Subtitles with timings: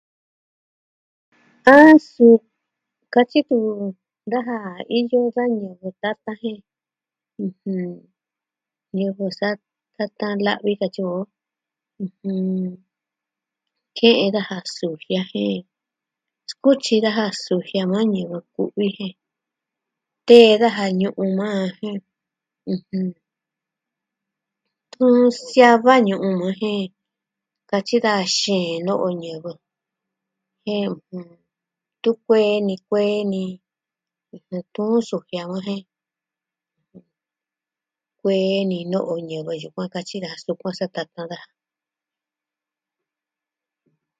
[1.73, 1.75] A
[2.09, 2.27] su
[3.13, 3.85] katyi tu'un
[4.31, 4.57] daja
[4.97, 6.59] iyo da ñɨvɨ tata jɨn...
[8.97, 9.55] ñɨvɨ sa'a
[9.95, 11.19] tata la'vi katyi o
[12.03, 12.73] ɨjɨn...
[13.97, 15.45] ke'en daja sujia je
[16.49, 19.09] skuityi daja sujia nuu ñivɨ ku'vi ji
[20.27, 21.97] tee daja ñu'un maa jen
[22.73, 23.05] ɨjɨn...
[24.93, 25.05] tu...
[25.45, 26.73] siava ñu'un nujie.
[27.69, 29.51] katyi da xii nɨ'ɨ ñɨvɨ
[30.63, 30.87] jen
[32.05, 33.43] tu kuee ni kuee ni
[34.35, 35.83] ɨjɨn tu xujia ni jen
[38.19, 41.49] kuee ni nɨ'ɨ ñɨvɨ yukuan katyi da sukuan sa kata daja.